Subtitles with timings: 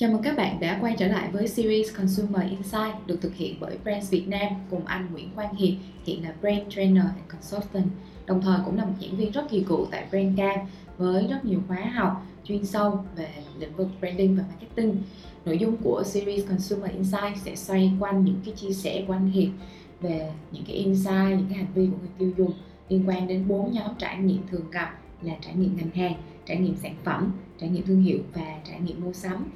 [0.00, 3.54] Chào mừng các bạn đã quay trở lại với series Consumer Insight được thực hiện
[3.60, 5.74] bởi Brands Việt Nam cùng anh Nguyễn Quang Hiệp,
[6.04, 7.86] hiện là Brand Trainer and Consultant,
[8.26, 11.60] đồng thời cũng là một giảng viên rất kỳ cựu tại Brandcamp với rất nhiều
[11.68, 13.28] khóa học chuyên sâu về
[13.58, 15.02] lĩnh vực branding và marketing.
[15.44, 19.30] Nội dung của series Consumer Insight sẽ xoay quanh những cái chia sẻ của anh
[19.30, 19.48] Hiệp
[20.00, 22.52] về những cái insight, những cái hành vi của người tiêu dùng
[22.88, 26.14] liên quan đến bốn nhóm trải nghiệm thường gặp là trải nghiệm ngành hàng,
[26.46, 29.46] trải nghiệm sản phẩm, trải nghiệm thương hiệu và trải nghiệm mua sắm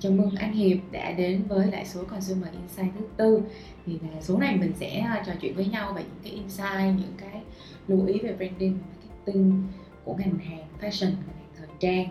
[0.00, 3.42] chào mừng anh Hiệp đã đến với lại số Consumer Insight thứ tư.
[3.86, 7.00] Thì là số này mình sẽ à, trò chuyện với nhau về những cái insight
[7.00, 7.42] những cái
[7.88, 9.62] lưu ý về branding marketing
[10.04, 12.08] của ngành hàng fashion ngành hàng thời trang.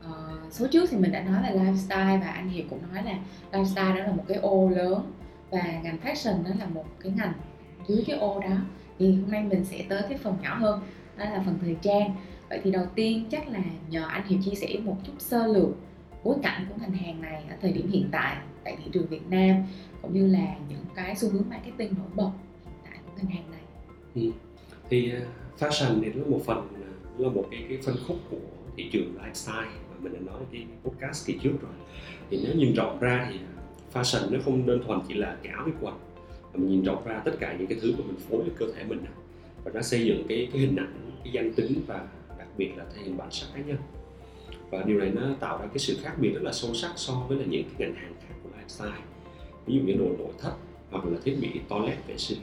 [0.00, 3.18] Uh, số trước thì mình đã nói là lifestyle và anh Hiệp cũng nói là
[3.52, 5.12] lifestyle đó là một cái ô lớn
[5.50, 7.32] và ngành fashion đó là một cái ngành
[7.88, 8.56] dưới cái ô đó.
[8.98, 10.80] Thì hôm nay mình sẽ tới cái phần nhỏ hơn
[11.16, 12.14] đó là phần thời trang.
[12.48, 15.68] Vậy thì đầu tiên chắc là nhờ anh Hiệp chia sẻ một chút sơ lược
[16.24, 19.30] bối cảnh của ngành hàng này ở thời điểm hiện tại tại thị trường Việt
[19.30, 19.64] Nam
[20.02, 22.30] cũng như là những cái xu hướng marketing nổi bật
[22.64, 23.60] hiện tại của ngành hàng này.
[24.14, 24.30] Ừ.
[24.90, 25.20] Thì à,
[25.58, 28.36] fashion thì nó một phần à, là một cái cái phân khúc của
[28.76, 31.72] thị trường lifestyle mà mình đã nói cái podcast kỳ trước rồi.
[32.30, 35.52] Thì nếu nhìn rộng ra thì à, fashion nó không đơn thuần chỉ là cái
[35.52, 35.94] áo, cái quần,
[36.28, 38.66] mà mình nhìn rộng ra tất cả những cái thứ mà mình phối với cơ
[38.76, 39.04] thể mình
[39.64, 42.84] và nó xây dựng cái cái hình ảnh, cái danh tính và đặc biệt là
[42.94, 43.76] thể hiện bản sắc cá nhân
[44.72, 47.12] và điều này nó tạo ra cái sự khác biệt rất là sâu sắc so
[47.28, 49.00] với là những cái ngành hàng khác của lifestyle.
[49.66, 50.52] Ví dụ như đồ nội thất
[50.90, 52.38] hoặc là thiết bị toilet vệ sinh.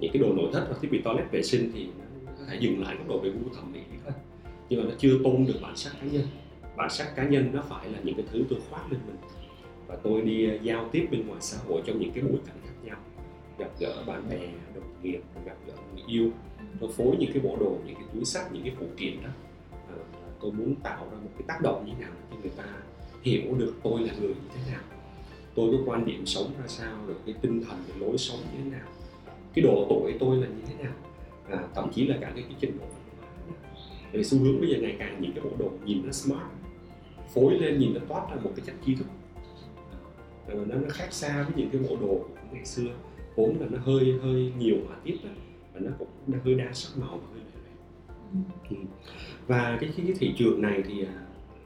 [0.00, 1.86] Những cái đồ nội thất hoặc thiết bị toilet vệ sinh thì
[2.26, 4.12] nó có thể dừng lại góc đồ về gu thẩm mỹ thôi,
[4.68, 6.24] nhưng mà nó chưa tôn được bản sắc cá nhân.
[6.76, 9.16] Bản sắc cá nhân nó phải là những cái thứ tôi khoác lên mình
[9.86, 12.56] và tôi đi ờ, giao tiếp bên ngoài xã hội trong những cái bối cảnh
[12.64, 12.96] khác nhau.
[13.58, 14.38] Gặp gỡ bạn bè,
[14.74, 16.30] đồng nghiệp, gặp gỡ người yêu.
[16.80, 19.30] Tôi phối những cái bộ đồ, những cái túi sách, những cái phụ kiện đó
[20.40, 22.64] tôi muốn tạo ra một cái tác động như thế nào cho người ta
[23.22, 24.82] hiểu được tôi là người như thế nào
[25.54, 28.58] tôi có quan điểm sống ra sao được cái tinh thần cái lối sống như
[28.64, 28.88] thế nào
[29.54, 30.92] cái độ tuổi tôi là như thế nào
[31.50, 32.86] à, thậm chí là cả cái, cái trình độ
[34.12, 36.50] về xu hướng bây giờ ngày càng những cái bộ đồ nhìn nó smart
[37.34, 39.06] phối lên nhìn nó toát ra một cái chất trí thức.
[40.46, 42.90] À, nó nó khác xa với những cái bộ đồ của ngày xưa
[43.36, 45.30] vốn là nó hơi hơi nhiều họa tiết đó
[45.74, 47.40] và nó cũng nó hơi đa sắc màu và hơi
[48.70, 48.76] Ừ.
[49.46, 51.12] và cái, cái cái thị trường này thì à,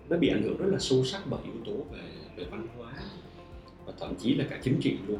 [0.08, 2.02] nó bị ảnh hưởng rất là sâu sắc bởi yếu tố về
[2.36, 2.92] về văn hóa
[3.86, 5.18] và thậm chí là cả chính trị luôn.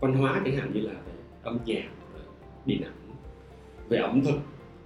[0.00, 1.12] Văn hóa chẳng hạn như là về
[1.42, 1.88] âm nhạc
[2.66, 3.14] điện ảnh
[3.88, 4.38] về ẩm thực.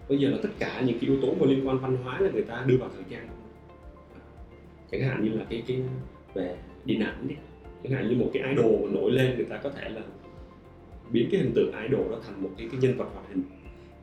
[0.08, 2.30] Bây giờ là tất cả những cái yếu tố mà liên quan văn hóa là
[2.30, 3.28] người ta đưa vào thời trang
[4.90, 5.82] chẳng hạn như là cái cái
[6.34, 7.34] về điện ảnh đi.
[7.82, 10.02] Chẳng hạn như một cái idol nổi lên người ta có thể là
[11.10, 13.42] biến cái hình tượng idol đó thành một cái, cái nhân vật hoạt hình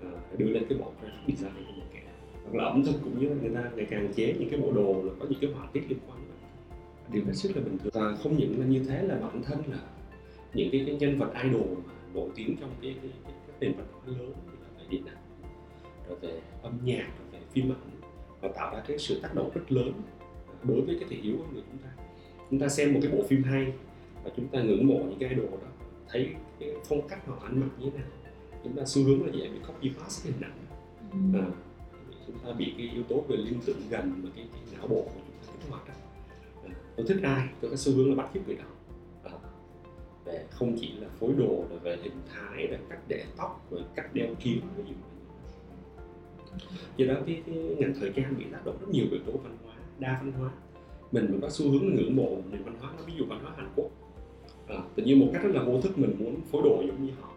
[0.01, 1.65] à, đưa lên cái bộ graphic design.
[1.65, 1.80] của mình
[2.43, 5.03] hoặc là ẩm thực cũng như người ta ngày càng chế những cái bộ đồ
[5.03, 6.19] là có những cái họa tiết liên quan.
[7.13, 7.91] Điều hết sức là bình thường.
[7.93, 9.79] Và không những là như thế là bản thân là
[10.53, 13.73] những cái, cái nhân vật idol mà nổi tiếng trong cái, cái, cái, cái nền
[13.77, 15.17] văn hóa lớn như là về điện ảnh
[16.07, 18.01] rồi về âm nhạc rồi về phim ảnh
[18.41, 19.93] và tạo ra cái sự tác động rất lớn
[20.63, 21.89] đối với cái thị hiếu của người chúng ta.
[22.49, 23.73] Chúng ta xem một cái bộ phim hay
[24.23, 25.67] và chúng ta ngưỡng mộ những cái idol đó
[26.09, 28.07] thấy cái phong cách họ ăn mặc như thế nào.
[28.63, 30.57] Chúng ta xu hướng là dễ bị copy paste cái hình ảnh.
[31.33, 31.39] Ừ.
[31.39, 31.45] à,
[32.33, 35.01] chúng ta bị cái yếu tố về liên tưởng gần mà cái, cái não bộ
[35.01, 35.93] của chúng ta kích hoạt đó.
[36.95, 38.63] Tôi thích ai tôi có xu hướng là bắt chước người đó.
[40.25, 43.67] Để về không chỉ là phối đồ là về hình thái về cách để tóc
[43.71, 44.93] rồi cách đeo kiếm ví dụ
[46.97, 49.57] do đó cái, cái ngành thời trang bị tác động rất nhiều yếu tố văn
[49.65, 50.51] hóa đa văn hóa.
[51.11, 53.69] Mình mà có xu hướng ngưỡng mộ nền văn hóa ví dụ văn hóa Hàn
[53.75, 53.91] Quốc.
[54.67, 57.11] À, tự nhiên một cách rất là vô thức mình muốn phối đồ giống như
[57.21, 57.29] họ.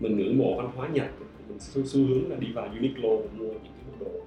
[0.00, 1.10] Mình ngưỡng mộ văn hóa Nhật
[1.48, 4.20] mình xu, xu hướng là đi vào Uniqlo và mua những cái bộ đồ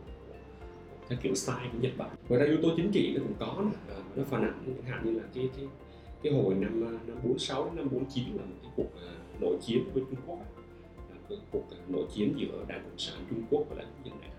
[1.09, 2.09] theo kiểu style của Nhật Bản.
[2.29, 4.85] Ngoài ra yếu tố chính trị nó cũng có nè, à, nó phản ảnh chẳng
[4.85, 5.67] hạn như là cái cái
[6.23, 9.57] cái hồi năm à, năm 46 đến năm 49 là một cái cuộc uh, nội
[9.61, 10.39] chiến với Trung Quốc
[11.09, 14.05] là cái cuộc uh, nội chiến giữa Đảng Cộng sản Trung Quốc và Đảng Quốc
[14.05, 14.31] dân đảng.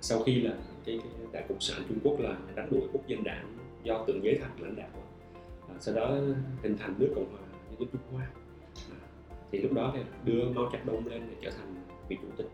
[0.00, 0.54] Sau khi là
[0.84, 4.24] cái, cái Đảng Cộng sản Trung Quốc là đánh đuổi Quốc dân đảng do Tưởng
[4.24, 4.88] giới Thạch lãnh đạo,
[5.68, 6.16] à, sau đó
[6.62, 7.40] hình thành nước Cộng hòa
[7.70, 8.30] Nhân dân Trung Hoa
[9.52, 11.74] thì lúc đó thì đưa Mao Trạch Đông lên để trở thành
[12.08, 12.46] vị chủ tịch.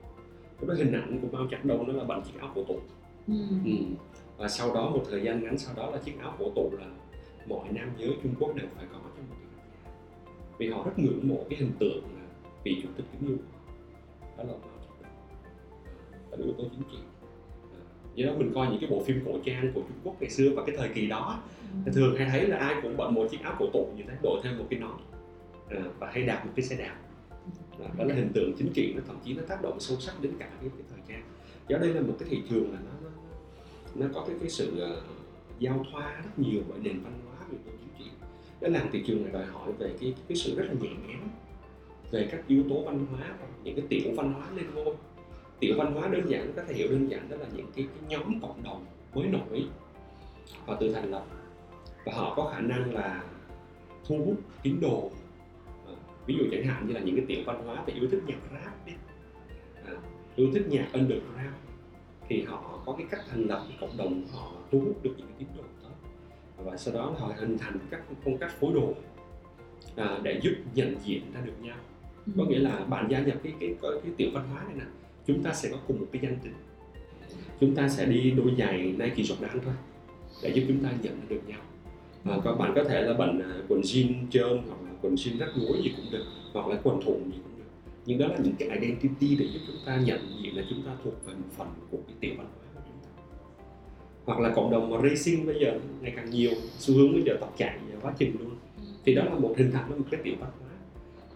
[0.61, 2.81] Lúc đó hình ảnh của Mao Trạch Đông nó là bằng chiếc áo cổ tụ.
[3.29, 3.35] Ừ.
[3.65, 3.73] Ừ.
[4.37, 6.87] và sau đó một thời gian ngắn sau đó là chiếc áo cổ tụ là
[7.47, 9.93] mọi nam giới Trung Quốc đều phải có trong một cái
[10.59, 12.27] vì họ rất ngưỡng mộ cái hình tượng là
[12.65, 13.37] vị chủ tịch kính yêu.
[14.39, 15.13] Đó là Mao Trạch Đông
[16.31, 16.99] và yếu tố chính trị.
[18.15, 20.51] Do đó mình coi những cái bộ phim cổ trang của Trung Quốc ngày xưa
[20.57, 21.43] và cái thời kỳ đó
[21.87, 21.93] ừ.
[21.95, 24.41] thường hay thấy là ai cũng bận một chiếc áo cổ tụ như thế đội
[24.45, 24.97] thêm một cái nón.
[25.69, 26.97] À, và hay đạp một cái xe đạp
[27.79, 30.33] đó, là hình tượng chính trị nó thậm chí nó tác động sâu sắc đến
[30.39, 31.23] cả cái, cái thời trang.
[31.69, 33.11] Do đây là một cái thị trường là nó
[33.95, 35.05] nó, có cái cái sự uh,
[35.59, 38.11] giao thoa rất nhiều bởi nền văn hóa về chính trị.
[38.61, 41.19] Cái làm thị trường này đòi hỏi về cái cái sự rất là nhạy bén
[42.11, 43.35] về các yếu tố văn hóa
[43.65, 44.95] những cái tiểu văn hóa lên ngôi.
[45.61, 48.09] Tiểu văn hóa đơn giản có thể hiểu đơn giản đó là những cái, cái
[48.09, 48.85] nhóm cộng đồng
[49.15, 49.69] mới nổi
[50.67, 51.27] họ tự thành lập.
[52.07, 53.25] Và họ có khả năng là
[54.05, 55.11] thu hút tín đồ
[56.27, 58.39] ví dụ chẳng hạn như là những cái tiểu văn hóa về yêu thích nhạc
[58.53, 58.93] rap đi.
[59.85, 59.93] À,
[60.37, 61.35] yêu thích nhạc underground
[62.29, 65.27] thì họ có cái cách thành lập cái cộng đồng họ thu hút được những
[65.27, 65.91] cái tín đồ đó.
[66.57, 68.95] Và sau đó họ hình thành các phong cách phối đồ
[69.97, 71.77] à, để giúp nhận diện ra được nhau.
[72.37, 74.85] Có nghĩa là bạn gia nhập cái cái cái, cái tiểu văn hóa này nè
[75.27, 76.53] chúng ta sẽ có cùng một cái danh tính.
[77.61, 79.75] Chúng ta sẽ đi đôi giày Nike Jordan thôi
[80.43, 81.61] để giúp chúng ta nhận được nhau.
[82.25, 85.39] À, các bạn có thể là bận à, quần jean trơn hoặc là quần jean
[85.39, 87.65] rách gối gì cũng được hoặc là quần thùng gì cũng được.
[88.07, 90.91] Nhưng đó là những cái identity để giúp chúng ta nhận diện là chúng ta
[91.05, 93.23] thuộc về một phần của cái tiểu văn hóa của chúng ta.
[94.25, 97.37] Hoặc là cộng đồng mà racing bây giờ ngày càng nhiều xu hướng bây giờ
[97.41, 98.51] tập chạy quá trình luôn.
[99.05, 100.71] Thì đó là một hình thành một cái tiểu văn hóa.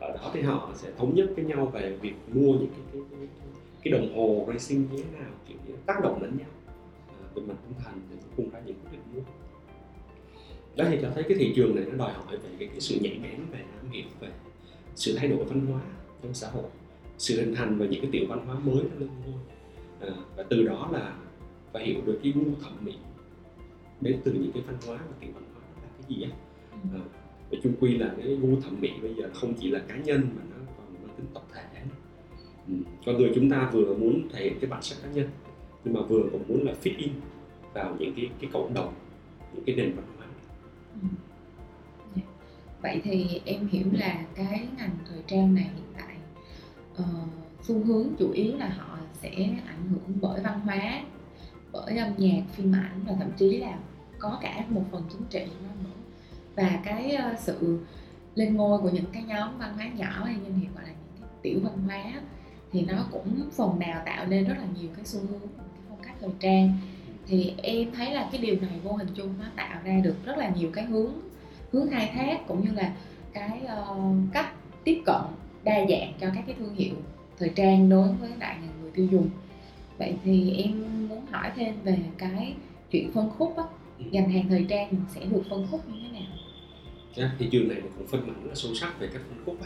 [0.09, 3.03] Ở đó thì họ sẽ thống nhất với nhau về việc mua những cái cái,
[3.11, 3.29] cái,
[3.83, 6.49] cái đồng hồ racing như thế nào kiểu như tác động lẫn nhau.
[7.09, 9.21] À, về mặt tinh thần để cùng ra những quyết định mua
[10.77, 12.99] đó thì cho thấy cái thị trường này nó đòi hỏi về cái, cái sự
[13.01, 14.29] nhạy bén về am hiểu về
[14.95, 15.81] sự thay đổi văn hóa
[16.23, 16.65] trong xã hội
[17.19, 19.41] sự hình thành về những cái tiểu văn hóa mới nó lên ngôi
[20.01, 21.17] à, và từ đó là
[21.73, 22.95] phải hiểu được cái gu thẩm mỹ
[24.01, 26.31] đến từ những cái văn hóa và tiểu văn hóa là cái gì á
[26.95, 27.01] à,
[27.51, 30.21] và chung quy là cái gu thẩm mỹ bây giờ không chỉ là cá nhân
[30.37, 31.63] mà nó còn mang tính tập thể
[32.69, 32.75] ừ.
[33.07, 35.29] con người chúng ta vừa muốn thể hiện cái bản sắc cá nhân
[35.85, 37.11] nhưng mà vừa còn muốn là fit in
[37.75, 38.95] vào những cái cái cộng đồng
[39.55, 40.18] những cái nền văn hóa ừ.
[42.17, 42.23] Dạ.
[42.83, 46.17] vậy thì em hiểu là cái ngành thời trang này hiện tại
[46.97, 47.29] ờ, uh,
[47.63, 49.31] xu hướng chủ yếu là họ sẽ
[49.67, 51.03] ảnh hưởng bởi văn hóa
[51.73, 53.79] bởi âm nhạc phim ảnh và thậm chí là
[54.19, 55.91] có cả một phần chính trị nữa.
[56.57, 57.81] Và cái uh, sự
[58.35, 61.21] lên ngôi của những cái nhóm văn hóa nhỏ hay như hiện gọi là những
[61.21, 62.21] cái tiểu văn hóa
[62.73, 65.99] thì nó cũng phần nào tạo nên rất là nhiều cái xu hướng cái phong
[66.03, 66.73] cách thời trang
[67.29, 70.39] thì em thấy là cái điều này vô hình chung nó tạo ra được rất
[70.39, 71.13] là nhiều cái hướng
[71.73, 72.93] hướng khai thác cũng như là
[73.33, 74.53] cái uh, cách
[74.85, 75.23] tiếp cận
[75.65, 76.95] đa dạng cho các cái thương hiệu
[77.39, 79.31] thời trang đối với đại người tiêu dùng.
[79.99, 82.55] Vậy thì em muốn hỏi thêm về cái
[82.91, 83.65] chuyện phân khúc á
[83.99, 86.29] ngành hàng thời trang sẽ được phân khúc như thế nào?
[87.17, 89.57] Cái thị trường này cũng phân mảnh rất sâu sắc về các phân khúc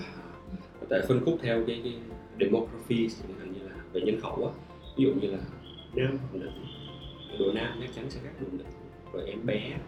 [0.90, 1.94] tại phân khúc theo cái, cái
[2.40, 3.08] demography
[3.38, 4.52] hạn như là về nhân khẩu á.
[4.96, 5.38] Ví dụ như là
[5.94, 6.50] nam nữ
[7.38, 8.64] đồ nam chắc chắn sẽ khác đồ nữ
[9.12, 9.78] rồi em bé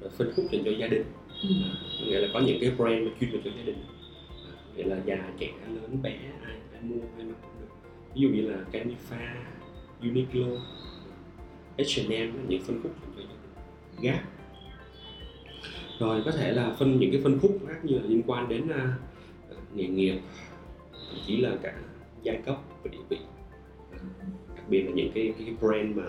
[0.00, 1.04] rồi phân khúc dành cho gia đình.
[1.42, 1.48] Ừ.
[1.64, 1.70] à,
[2.06, 3.78] nghĩa là có những cái brand mà chuyên về cho gia đình.
[4.46, 7.74] À, nghĩa là già trẻ lớn bé ai ai mua ai mặc cũng được.
[8.14, 9.34] Ví dụ như là Canifa
[10.02, 10.58] Uniqlo
[11.78, 13.38] H&M những phân khúc dành cho gia đình.
[14.02, 14.22] Gap
[15.98, 18.62] rồi có thể là phân những cái phân khúc khác như là liên quan đến
[18.64, 20.18] uh, nghề nghiệp
[20.92, 21.74] thậm chí là cả
[22.22, 23.18] giai cấp và địa vị.
[24.56, 26.04] Đặc biệt là những cái cái brand mà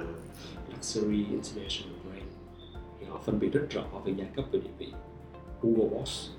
[0.78, 2.32] luxury international brand
[3.00, 4.94] thì họ phân biệt rất rõ về giai cấp và địa vị.
[5.62, 6.30] Google Boss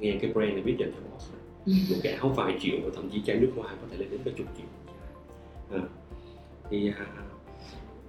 [0.00, 1.30] nghe cái brand này biết dành cho boss.
[1.90, 4.20] Một cái áo vài triệu và thậm chí chai nước hoa có thể lên đến
[4.24, 4.66] cả chục triệu.
[5.70, 5.82] À,
[6.70, 7.06] thì à,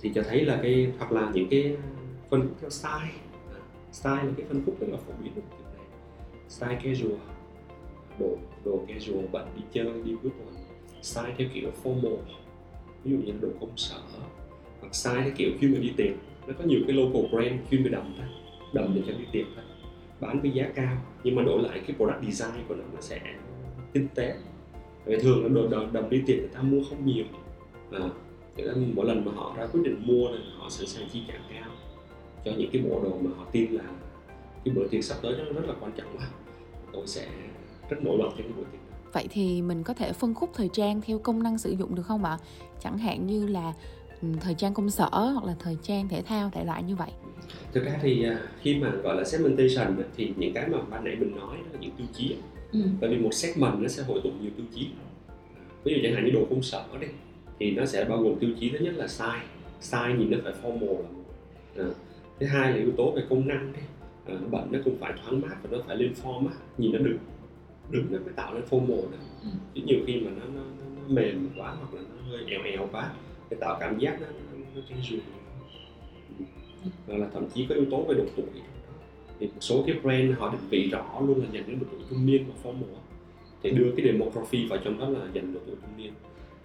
[0.01, 1.77] thì cho thấy là cái hoặc là những cái
[2.29, 3.13] phân khúc theo style.
[3.91, 5.85] Style là cái phân khúc rất là phổ biến của kiểu này
[6.49, 7.19] style casual
[8.19, 10.55] đồ đồ casual bạn đi chơi đi cuối tuần
[11.01, 12.17] style theo kiểu formal
[13.03, 14.01] ví dụ như đồ công sở
[14.81, 16.11] hoặc size theo kiểu khi mình đi tiệc
[16.47, 18.27] nó có nhiều cái local brand chuyên về đầm thôi
[18.73, 19.63] đầm để cho đi tiệc thôi
[20.19, 20.97] bán với giá cao.
[21.23, 23.19] Nhưng mà đổi lại cái product design của nó nó sẽ
[23.93, 24.35] tinh tế.
[25.05, 27.25] Vì thường là đồ đầm, đầm đi tiệc người ta mua không nhiều.
[27.91, 28.09] À,
[28.95, 31.69] mỗi lần mà họ ra quyết định mua là họ sẵn sàng chi trả cao.
[32.45, 33.83] Cho những cái bộ đồ mà họ tin là
[34.65, 36.27] cái bữa tiệc sắp tới nó rất là quan trọng quá
[36.93, 37.27] tôi sẽ
[37.89, 38.81] rất nổi bật trong cái buổi tiệc
[39.13, 42.03] vậy thì mình có thể phân khúc thời trang theo công năng sử dụng được
[42.03, 42.37] không ạ?
[42.79, 43.73] Chẳng hạn như là
[44.41, 47.09] thời trang công sở hoặc là thời trang thể thao thể loại như vậy.
[47.73, 51.15] Thực ra thì à, khi mà gọi là segmentation thì những cái mà ban nãy
[51.19, 52.35] mình nói đó là những tiêu chí
[52.71, 52.79] ừ.
[53.01, 54.87] tại vì một segment nó sẽ hội tụ nhiều tiêu chí.
[55.83, 57.07] Ví dụ chẳng hạn như đồ công sở đi
[57.59, 59.39] thì nó sẽ bao gồm tiêu chí thứ nhất là size.
[59.81, 60.97] Size nhìn nó phải formal
[61.75, 61.93] là một
[62.39, 63.81] thứ hai là yếu tố về công năng đi.
[64.25, 66.53] À, nó bẩn nó cũng phải thoáng mát và nó phải lên form á.
[66.77, 67.17] Nhìn nó đứng
[67.91, 69.49] đứng nó mới tạo nên formal được ừ.
[69.75, 72.63] chứ nhiều khi mà nó, nó, nó, nó mềm quá hoặc là nó hơi eo
[72.63, 73.11] eo quá
[73.49, 74.27] để tạo cảm giác nó
[74.75, 75.19] nó, casual
[77.07, 78.45] hoặc là thậm chí có yếu tố về độ tuổi.
[79.39, 82.01] Thì một số cái brand họ định vị rõ luôn là dành đến độ tuổi
[82.09, 82.97] trung niên và formal
[83.63, 86.13] thì đưa cái demography vào trong đó là dành độ tuổi trung niên.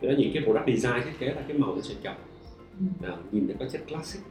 [0.00, 2.16] Thì đó những cái product design thiết kế là cái màu nó sẽ chậm.
[2.78, 3.08] Ừ.
[3.08, 4.22] à, nhìn nó có chất classic.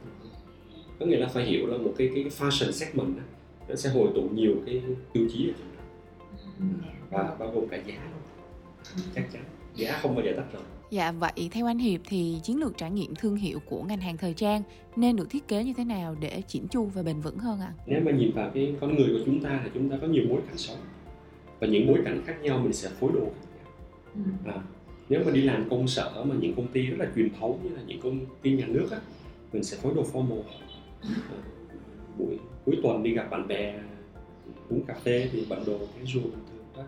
[0.98, 3.22] Có nghĩa là phải hiểu là một cái cái fashion segment đó,
[3.68, 4.82] nó sẽ hội tụ nhiều cái
[5.12, 5.82] tiêu chí ở trong đó.
[6.58, 6.64] Ừ.
[7.10, 8.22] và bao gồm cả giá luôn.
[9.14, 9.42] Chắc chắn.
[9.74, 12.90] Giá không bao giờ tách rời Dạ vậy theo anh Hiệp thì chiến lược trải
[12.90, 14.62] nghiệm thương hiệu của ngành hàng thời trang
[14.96, 17.72] nên được thiết kế như thế nào để chỉnh chu và bền vững hơn ạ?
[17.86, 20.24] nếu mà nhìn vào cái con người của chúng ta thì chúng ta có nhiều
[20.28, 20.76] bối cảnh sống
[21.60, 23.72] và những bối cảnh khác nhau mình sẽ phối đồ khác nhau.
[24.14, 24.50] Ừ.
[24.50, 24.62] à,
[25.08, 27.76] nếu mà đi làm công sở mà những công ty rất là truyền thống như
[27.76, 28.98] là những công ty nhà nước á
[29.52, 30.42] mình sẽ phối đồ formal.
[31.02, 31.36] À,
[32.18, 33.74] buổi cuối tuần đi gặp bạn bè
[34.68, 36.82] uống cà phê thì bận đồ casual bình thường đó.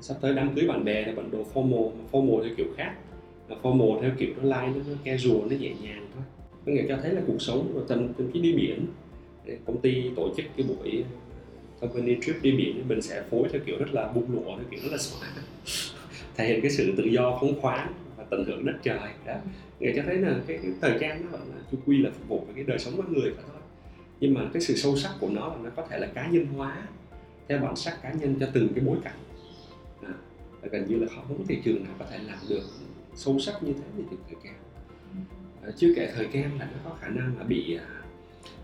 [0.00, 2.94] Sắp tới đám cưới bạn bè thì bận đồ formal formal theo kiểu khác
[3.48, 6.22] formal theo kiểu nó light nó, nó casual nó nhẹ nhàng thôi.
[6.66, 8.86] Có nghĩa cho thấy là cuộc sống và tầm tầm cái đi biển.
[9.66, 11.04] Công ty tổ chức cái buổi
[11.80, 14.64] ờ, company trip đi biển mình sẽ phối theo kiểu rất là bung lụa theo
[14.70, 15.28] kiểu rất là xóa
[16.36, 19.34] thể hiện cái sự tự do phóng khoáng và tận hưởng đất trời đó.
[19.80, 22.28] Nghĩa cho thấy là cái, cái thời trang nó vẫn là chu quy là phục
[22.28, 23.60] vụ với cái đời sống con người phải thôi.
[24.20, 26.46] Nhưng mà cái sự sâu sắc của nó là nó có thể là cá nhân
[26.46, 26.88] hóa
[27.48, 29.18] theo bản sắc cá nhân cho từng cái bối cảnh.
[30.02, 30.14] À,
[30.70, 32.62] gần như là không có thị trường nào có thể làm được
[33.14, 34.54] sâu sắc như thế thì thời trang
[35.62, 37.86] à, chưa kể thời trang là nó có khả năng là bị à,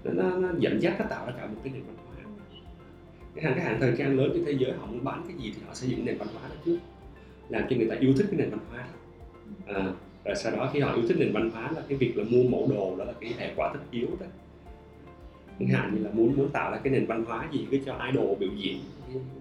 [0.04, 2.16] nó, nó, nó dẫn dắt nó tạo ra cả một cái nền văn hóa.
[3.34, 5.52] Cái hàng cái hàng thời trang lớn trên thế giới họ muốn bán cái gì
[5.56, 6.78] thì họ xây dựng nền văn hóa đó trước
[7.48, 8.94] làm cho người ta yêu thích cái nền văn hóa đó.
[9.74, 9.92] À,
[10.24, 12.42] rồi sau đó khi họ yêu thích nền văn hóa là cái việc là mua
[12.42, 14.26] mẫu đồ đó là cái hệ quả tất yếu đó.
[15.58, 17.98] Chẳng hạn như là muốn muốn tạo ra cái nền văn hóa gì cứ cho
[18.12, 18.80] idol biểu diễn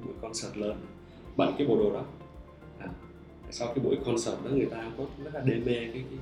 [0.06, 0.76] một concert lớn
[1.38, 2.06] bận cái bộ đồ đó
[3.52, 6.20] sau cái buổi concert đó người ta có rất là đê mê cái cái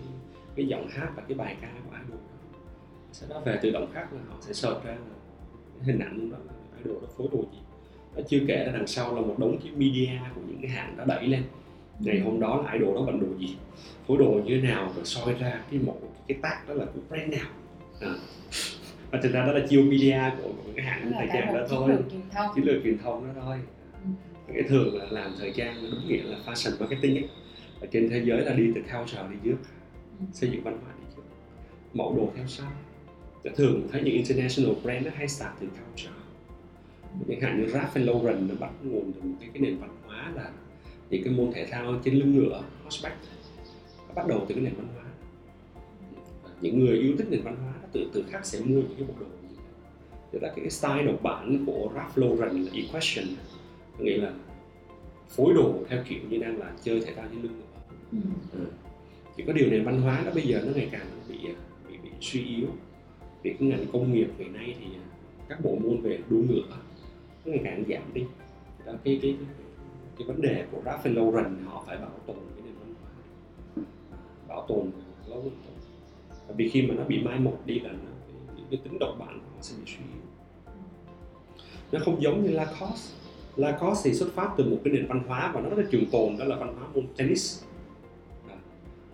[0.55, 2.59] cái giọng hát và cái bài ca của idol đó.
[3.11, 5.15] Sau đó về tự động khác là họ sẽ search ra là
[5.77, 6.53] cái hình ảnh đó là
[6.83, 7.59] idol đó phối đồ gì.
[8.15, 10.97] Nó chưa kể là đằng sau là một đống cái media của những cái hãng
[10.97, 11.43] đã đẩy lên.
[11.99, 13.55] Ngày hôm đó là idol đó bận đồ gì
[14.07, 16.99] phối đồ như thế nào rồi soi ra cái mẫu cái tác đó là của
[17.09, 17.47] brand nào.
[18.01, 18.13] À.
[19.11, 21.91] và thực ra đó là chiêu media của, của cái hãng thời trang đó thôi.
[22.55, 23.57] chiến lược truyền thông đó thôi.
[24.03, 24.09] Ừ
[24.53, 27.29] cái thường là làm thời trang đúng nghĩa là fashion marketing ấy.
[27.81, 29.57] Ở trên thế giới là đi từ culture đi trước
[30.33, 31.21] xây dựng văn hóa đi trước.
[31.93, 32.71] Mẫu đồ theo sau.
[33.43, 36.17] Và thường thấy những international brand nó hay start từ culture.
[37.29, 40.31] Chẳng hạn như Ralph Lauren nó bắt nguồn từ một cái, cái nền văn hóa
[40.35, 40.51] là
[41.09, 43.17] những cái môn thể thao trên lưng ngựa horseback.
[44.07, 45.03] Nó bắt đầu từ cái nền văn hóa.
[46.61, 49.07] Những người yêu thích nền văn hóa từ tự tự khắc sẽ mua những cái
[49.07, 49.63] bộ đồ như thế
[50.31, 53.25] Tức là cái style độc bản của Ralph Lauren là equation
[53.97, 54.33] có nghĩa là
[55.29, 57.61] phối đồ theo kiểu như đang là chơi thể thao trên lưng.
[58.11, 58.17] Ừ.
[58.51, 58.65] Ừ.
[59.37, 61.37] chỉ có điều nền văn hóa nó bây giờ nó ngày càng bị
[61.89, 62.67] bị, bị suy yếu.
[63.43, 64.85] Vì cái ngành công nghiệp ngày nay thì
[65.49, 66.77] các bộ môn về đua ngựa
[67.45, 68.23] nó ngày càng giảm đi.
[68.85, 69.35] Đó, cái cái
[70.17, 73.83] cái vấn đề của Ralph Lauren họ phải bảo tồn cái nền văn hóa.
[74.47, 74.91] Bảo tồn
[75.27, 75.51] lâu
[76.47, 78.09] Bởi vì khi mà nó bị mai một đi là nó,
[78.55, 80.21] cái, cái tính độc bản của họ sẽ bị suy yếu.
[81.91, 83.16] Nó không giống như Lacoste
[83.57, 86.05] Lacoste thì xuất phát từ một cái nền văn hóa và nó rất là trường
[86.05, 87.63] tồn đó là văn hóa môn tennis.
[88.49, 88.55] À,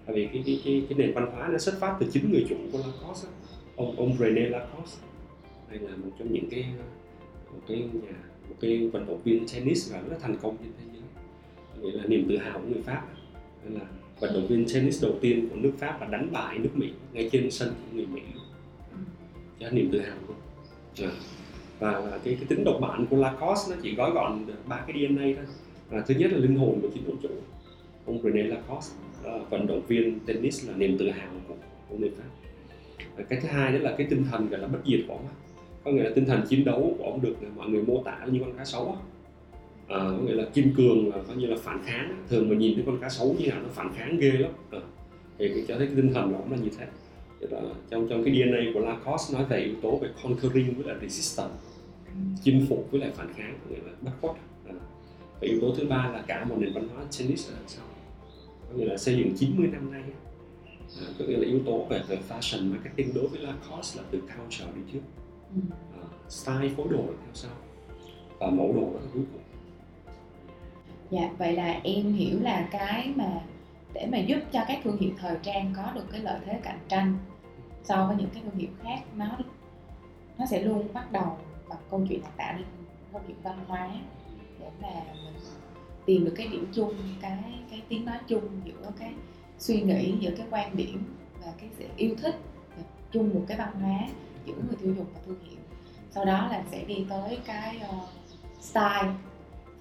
[0.05, 2.45] tại vì cái, cái, cái, cái nền văn hóa nó xuất phát từ chính người
[2.49, 3.29] chủ của Lacoste
[3.75, 5.07] ông ông René Lacoste.
[5.69, 6.65] Đây là một trong những cái
[7.53, 8.17] một cái nhà
[8.49, 11.01] một cái vận động viên tennis và rất là thành công trên thế giới.
[11.81, 13.03] Nghĩa là niềm tự hào của người Pháp
[13.63, 13.85] Đây là
[14.19, 17.29] vận động viên tennis đầu tiên của nước Pháp và đánh bại nước Mỹ ngay
[17.31, 18.21] trên sân của người Mỹ.
[19.59, 20.37] Cho niềm tự hào luôn
[21.01, 21.11] À,
[21.83, 24.95] và cái, cái tính độc bản của Lacoste nó chỉ gói gọn được ba cái
[24.97, 25.45] DNA thôi.
[25.89, 27.29] À, thứ nhất là linh hồn của chính ông chủ
[28.05, 31.55] ông René Lacoste ờ, vận động viên tennis là niềm tự hào của,
[31.89, 32.29] của người Pháp.
[33.17, 35.25] À, cái thứ hai đó là cái tinh thần gọi là bất diệt của ông
[35.83, 38.19] có nghĩa là tinh thần chiến đấu của ông được ờ, mọi người mô tả
[38.31, 38.97] như con cá sấu á.
[39.95, 42.75] à, có nghĩa là kiên cường là coi như là phản kháng thường mà nhìn
[42.75, 44.51] thấy con cá sấu như nào nó phản kháng ghê lắm.
[44.71, 44.79] À,
[45.37, 46.85] thì cái cho thấy cái tinh thần của ông là như thế.
[47.39, 50.93] Tức là trong trong cái DNA của Lacoste nói về yếu tố về conquering với
[50.93, 51.53] là resistance
[52.43, 54.73] chinh phục với lại phản kháng có nghĩa là bắt khuất à.
[55.33, 57.85] và yếu tố thứ ba là cả một nền văn hóa tennis ở đằng sau.
[58.69, 60.03] Có nghĩa là xây dựng 90 năm nay.
[60.99, 64.21] À, có nghĩa là yếu tố về về fashion marketing đối với Lacoste là từ
[64.21, 64.99] culture đi trước.
[65.93, 67.51] À, style phối đồ là theo sau.
[68.39, 69.41] Và mẫu đồ là cuối cùng.
[71.11, 73.41] Dạ, vậy là em hiểu là cái mà
[73.93, 76.79] để mà giúp cho các thương hiệu thời trang có được cái lợi thế cạnh
[76.87, 77.17] tranh
[77.83, 79.37] so với những cái thương hiệu khác nó
[80.37, 81.37] nó sẽ luôn bắt đầu
[81.73, 82.65] và câu chuyện là tạo nên
[83.11, 83.91] câu chuyện văn hóa
[84.59, 84.89] để mà
[85.23, 85.33] mình
[86.05, 89.13] tìm được cái điểm chung cái cái tiếng nói chung giữa cái
[89.59, 91.03] suy nghĩ giữa cái quan điểm
[91.45, 92.35] và cái sự yêu thích
[92.77, 93.99] và chung một cái văn hóa
[94.45, 95.59] giữa người tiêu dùng và thương hiệu.
[96.11, 98.09] Sau đó là sẽ đi tới cái uh,
[98.61, 99.13] style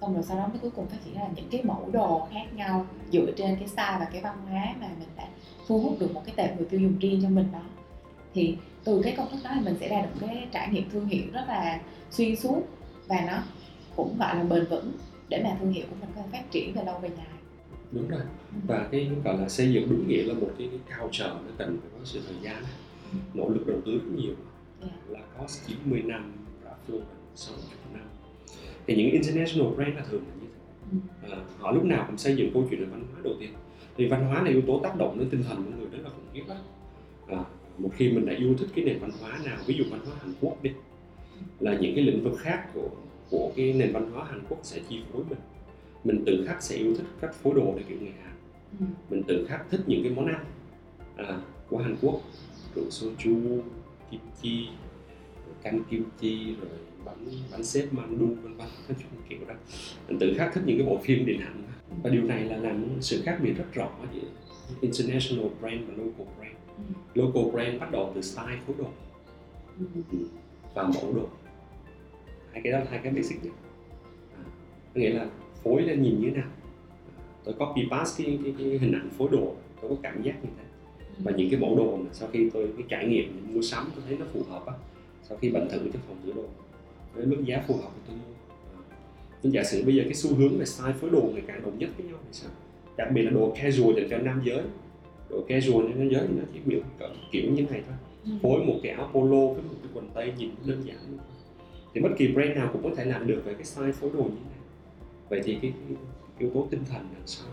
[0.01, 2.45] xong rồi sau đó mới cuối cùng phát triển ra những cái mẫu đồ khác
[2.55, 5.27] nhau dựa trên cái style và cái văn hóa mà mình đã
[5.67, 7.61] thu hút được một cái tệp người tiêu dùng riêng cho mình đó.
[8.33, 11.07] Thì từ cái công thức đó thì mình sẽ ra được cái trải nghiệm thương
[11.07, 12.61] hiệu rất là xuyên suốt.
[13.07, 13.37] Và nó
[13.95, 14.91] cũng gọi là bền vững
[15.29, 17.25] để mà thương hiệu của mình có thể phát triển về lâu về dài.
[17.91, 18.21] Đúng rồi.
[18.67, 21.77] Và cái gọi là xây dựng đúng nghĩa là một cái, cái culture nó cần
[21.81, 22.63] phải có sự thời gian
[23.33, 24.33] nỗ lực đầu tư rất nhiều.
[24.81, 24.93] Yeah.
[25.09, 27.63] là cost 90 năm Ralph Lauren 60
[27.93, 28.03] năm.
[28.87, 31.29] Thì những international brand là thường là như thế.
[31.29, 31.33] Ừ.
[31.33, 33.53] à, họ lúc nào cũng xây dựng câu chuyện về văn hóa đầu tiên.
[33.97, 36.09] Thì văn hóa là yếu tố tác động đến tinh thần của người rất là
[36.09, 36.55] khủng khiếp đó
[37.27, 37.43] à,
[37.77, 40.15] một khi mình đã yêu thích cái nền văn hóa nào ví dụ văn hóa
[40.21, 40.71] Hàn Quốc đi
[41.59, 42.89] là những cái lĩnh vực khác của
[43.29, 45.39] của cái nền văn hóa Hàn Quốc sẽ chi phối mình.
[46.03, 48.33] Mình tự khắc sẽ yêu thích cách phối đồ theo kiểu người Hàn.
[48.79, 48.85] Ừ.
[49.09, 50.45] mình tự khắc thích những cái món ăn
[51.15, 51.39] à,
[51.69, 52.21] của Hàn Quốc.
[52.75, 53.61] Rượu soju
[54.11, 54.67] kimchi
[55.63, 59.53] canh kimchi rồi bánh bánh xếp mandu vân vân chung kiểu đó.
[60.07, 61.63] Mình tự khắc thích những cái bộ phim điện ảnh
[62.03, 64.27] và điều này là làm sự khác biệt rất rõ giữa
[64.81, 66.42] international brand và local brand
[67.13, 68.87] local brand bắt đầu từ style phối đồ
[70.73, 71.27] và mẫu đồ
[72.51, 73.53] hai cái đó là hai cái basic nhất.
[74.37, 74.43] À,
[74.93, 75.27] có nghĩa là
[75.63, 76.49] phối lên nhìn như thế nào.
[77.43, 80.49] Tôi copy paste cái, cái, cái hình ảnh phối đồ tôi có cảm giác như
[80.57, 80.63] thế.
[81.23, 84.03] Và những cái mẫu đồ mà sau khi tôi cái trải nghiệm mua sắm tôi
[84.07, 84.73] thấy nó phù hợp á
[85.23, 86.43] sau khi bạn thử cho phòng thử đồ
[87.13, 88.33] với mức giá phù hợp thì tôi mua.
[88.77, 88.81] À.
[89.43, 91.79] nên giả sử bây giờ cái xu hướng về style phối đồ ngày càng đồng
[91.79, 92.51] nhất với nhau thì sao?
[92.97, 94.63] Đặc biệt là đồ casual dành cho nam giới
[95.47, 97.95] casual cho nam giới thì nó chỉ biểu cỡ kiểu như này thôi.
[98.25, 98.31] Ừ.
[98.41, 101.17] phối một cái áo polo với một cái quần tây nhìn đơn giản
[101.93, 104.23] thì bất kỳ brand nào cũng có thể làm được với cái style phối đồ
[104.23, 104.59] như thế này.
[105.29, 105.97] Vậy thì cái, cái
[106.39, 107.47] yếu tố tinh thần đằng sau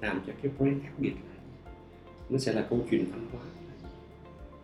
[0.00, 1.38] làm cho cái brand khác biệt gì?
[2.28, 3.42] nó sẽ là câu chuyện văn hóa.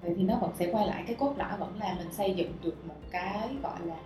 [0.02, 2.52] Vậy thì nó vẫn sẽ quay lại cái cốt lõi vẫn là mình xây dựng
[2.62, 3.96] được một cái gọi là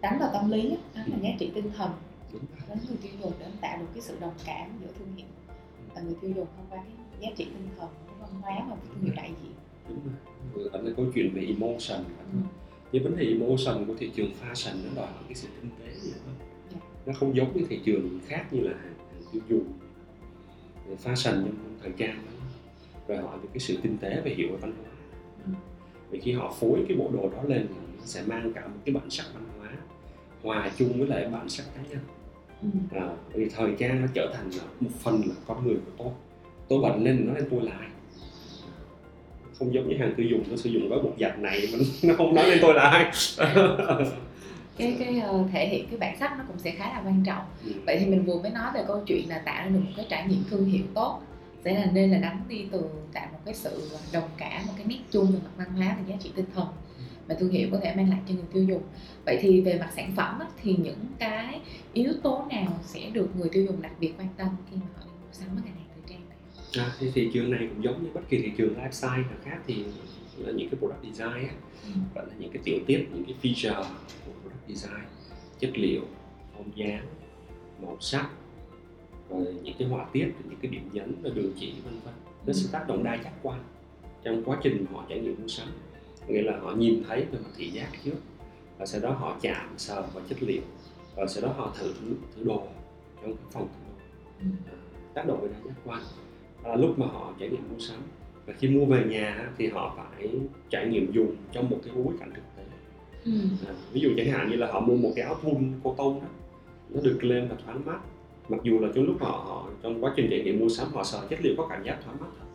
[0.00, 1.90] đánh vào tâm lý đánh vào giá trị tinh thần.
[2.68, 5.26] Đến người tiêu dùng để tạo được cái sự đồng cảm giữa thương hiệu
[5.94, 7.88] và người tiêu dùng thông qua cái giá trị tinh thần
[8.20, 9.52] văn hóa mà thương hiệu đại diện.
[9.88, 10.14] Đúng rồi.
[10.54, 12.04] Vừa vẫn là câu chuyện về emotion.
[12.32, 12.38] Ừ.
[12.92, 15.86] nhưng vấn đề emotion của thị trường fashion nó đòi hỏi cái sự tinh tế
[16.04, 16.34] nhiều hơn
[16.72, 16.78] Dạ.
[17.06, 18.94] nó không giống như thị trường khác như là hàng,
[19.32, 19.64] tiêu dùng.
[20.88, 22.32] Rồi fashion trong thời trang nó
[23.14, 24.90] đòi hỏi về cái sự tinh tế và hiểu về văn hóa.
[25.46, 25.52] Ừ.
[26.10, 27.66] vì khi họ phối cái bộ đồ đó lên
[27.98, 29.68] nó sẽ mang cả một cái bản sắc văn hóa
[30.42, 31.98] hòa chung với lại bản sắc cá nhân.
[32.62, 32.68] Ừ.
[32.98, 36.12] à, vì thời trang nó trở thành là một phần là con người của tôi
[36.72, 37.88] tôi bận lên nói lên tôi là ai
[39.58, 42.14] không giống như hàng tiêu dùng tôi sử dụng gói bột giặt này mình nó
[42.18, 43.12] không nói lên tôi là ai
[44.78, 47.44] cái cái ờ, thể hiện cái bản sắc nó cũng sẽ khá là quan trọng.
[47.64, 47.72] Ừ.
[47.86, 50.06] vậy thì mình vừa mới nói về câu chuyện là tạo ra được một cái
[50.08, 51.20] trải nghiệm thương hiệu tốt.
[51.64, 52.82] Sẽ là nên là đánh đi từ
[53.12, 56.08] tạo một cái sự đồng cảm một cái nét chung về mặt văn hóa và
[56.08, 56.66] giá trị tinh thần
[57.28, 58.82] mà thương hiệu có thể mang lại cho người tiêu dùng.
[59.26, 61.60] Vậy thì về mặt sản phẩm á, thì những cái
[61.92, 65.06] yếu tố nào sẽ được người tiêu dùng đặc biệt quan tâm khi mà họ
[65.06, 65.48] mua sắm
[66.78, 69.58] à, thì thị trường này cũng giống như bất kỳ thị trường lifestyle nào khác
[69.66, 69.84] thì
[70.38, 71.54] là những cái product design á,
[71.84, 71.90] Ừ.
[72.14, 73.84] gọi là những cái tiểu tiết những cái feature
[74.26, 75.04] của product design.
[75.58, 76.00] Chất liệu
[76.58, 77.06] form dáng
[77.82, 78.30] màu sắc
[79.30, 82.14] rồi những cái họa tiết những cái điểm nhấn và đường chỉ vân vân.
[82.46, 83.60] Nó sẽ tác động đa giác quan.
[84.24, 85.68] Trong quá trình họ trải nghiệm mua sắm
[86.28, 88.14] nghĩa là họ nhìn thấy về mặt thị giác trước.
[88.78, 90.62] Và sau đó họ chạm sờ vào chất liệu.
[91.16, 91.94] Và sau đó họ thử
[92.36, 92.66] thử đồ
[93.22, 93.94] trong cái phòng thử đồ.
[94.40, 94.46] Ừ.
[94.72, 94.76] À,
[95.14, 96.02] tác động về đa giác quan
[96.64, 97.98] Là lúc mà họ trải nghiệm mua sắm.
[98.46, 100.28] Và khi mua về nhà thì họ phải
[100.70, 102.62] trải nghiệm dùng trong một cái bối cảnh thực tế.
[103.24, 103.32] Ừ.
[103.66, 106.20] à, ví dụ chẳng hạn như là họ mua một cái áo thun cô tông
[106.20, 106.26] đó
[106.90, 107.98] nó được lên và thoáng mát.
[108.48, 111.04] Mặc dù là trong lúc họ, họ trong quá trình trải nghiệm mua sắm họ
[111.04, 112.46] sợ chất liệu có cảm giác thoáng mát thật.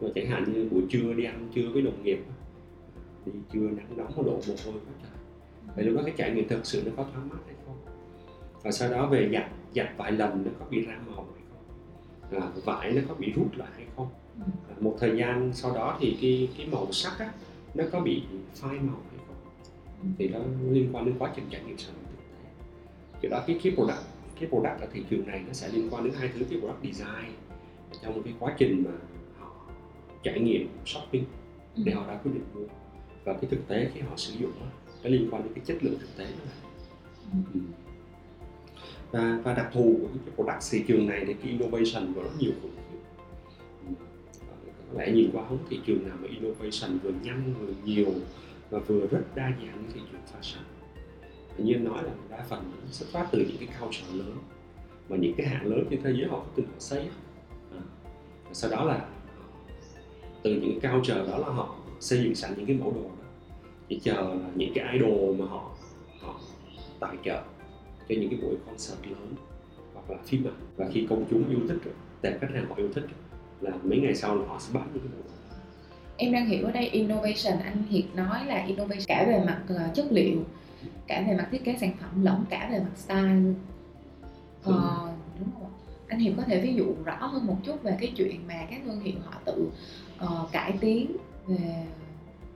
[0.00, 2.18] Rồi chẳng hạn như buổi trưa đi ăn trưa với đồng nghiệp
[3.26, 5.10] đi trưa nắng nóng mà đổ mồ hôi quá trời.
[5.76, 7.76] Vậy lúc đó cái trải nghiệm thực sự nó có thoáng mát hay không?
[8.62, 9.44] Và sau đó về giặt
[9.74, 11.26] giặt vài lần nó có bị ra màu.
[11.34, 11.45] hay
[12.30, 14.08] à, vải nó có bị rút lại hay không?
[14.38, 14.42] Ừ.
[14.68, 17.32] à, một thời gian sau đó thì cái cái màu sắc á,
[17.74, 18.22] nó có bị
[18.54, 19.36] phai màu hay không?
[20.18, 20.38] Thì nó
[20.70, 22.50] liên quan đến quá trình trải nghiệm sản phẩm thực tế.
[23.22, 23.98] Thì đó cái cái product
[24.40, 26.82] cái product ở thị trường này nó sẽ liên quan đến hai thứ cái product
[26.84, 27.32] design
[28.02, 28.90] trong cái quá trình mà
[29.38, 29.50] họ
[30.22, 31.24] trải nghiệm shopping
[31.76, 31.82] Ừ.
[31.86, 32.60] để họ đã quyết định mua.
[33.24, 34.50] Và cái thực tế khi họ sử dụng
[35.02, 36.50] nó liên quan đến cái chất lượng thực tế đó
[37.54, 37.60] Ừ.
[39.12, 42.30] Và và đặc thù của cái product thị trường này thì cái innovation của nó
[42.38, 42.98] nhiều khủng khiếp
[43.88, 43.94] ừ.
[44.92, 48.14] có lẽ nhìn qua không thị trường nào mà innovation vừa nhanh, vừa nhiều
[48.70, 50.62] và vừa rất đa dạng như thị trường fashion.
[51.56, 54.36] Tự nhiên nói là đa phần nó xuất phát từ những cái culture lớn,
[55.08, 57.08] mà những cái hãng lớn trên thế giới họ có từng họ xây
[57.72, 57.80] à.
[58.44, 59.44] và sau đó là ờ,
[60.42, 63.26] từ những cái culture đó là họ xây dựng sẵn những cái mẫu đồ đó,
[63.88, 65.70] chỉ chờ là những cái idol mà họ
[66.20, 66.40] họ
[67.00, 67.42] tài trợ
[68.08, 69.34] cho những cái buổi concert lớn
[69.94, 70.54] hoặc là phim ảnh.
[70.76, 73.04] Và khi công chúng yêu thích tệp khách hàng họ yêu thích
[73.60, 75.30] là mấy ngày sau là họ sẽ bán những cái đó.
[76.16, 79.94] em đang hiểu ở đây innovation anh Hiệp nói là innovation cả về mặt uh,
[79.94, 80.44] chất liệu
[81.06, 83.54] cả về mặt thiết kế sản phẩm lẫn cả về mặt style.
[84.62, 85.48] Ờ, đúng.
[85.58, 85.70] không
[86.08, 88.80] anh Hiệp có thể ví dụ rõ hơn một chút về cái chuyện mà các
[88.84, 89.70] thương hiệu họ tự
[90.24, 91.16] uh, cải tiến
[91.46, 91.86] về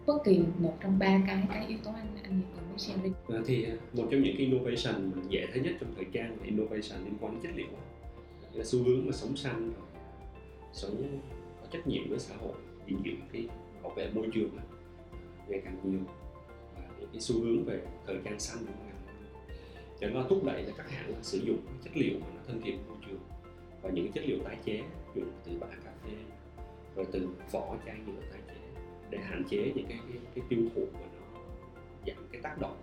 [0.06, 3.42] bất kỳ một trong ba cái cái yếu tố anh anh Hiệp cần muốn à,
[3.46, 6.44] thì ờ, một trong những cái innovation mà dễ thấy nhất trong thời trang là
[6.44, 7.66] innovation liên quan đến chất liệu.
[8.52, 9.86] Là xu hướng mà sống xanh rồi
[10.72, 11.20] sống
[11.60, 12.54] có trách nhiệm với xã hội
[12.86, 13.48] gìn giữ cái
[13.82, 14.62] bảo vệ môi trường đó,
[15.48, 16.00] ngày càng nhiều.
[16.76, 18.90] Và những cái xu hướng về thời trang xanh cũng ngày
[20.00, 22.76] để nó thúc đẩy là các hãng sử dụng chất liệu mà nó thân thiện
[22.76, 23.20] với môi trường.
[23.82, 24.82] Và những chất liệu tái chế
[25.14, 26.12] dùng từ bã cà phê
[26.96, 28.54] rồi từ vỏ chai nhựa tái chế
[29.10, 31.09] để hạn chế những cái cái, cái tiêu thụ mà
[32.06, 32.76] giảm cái tác động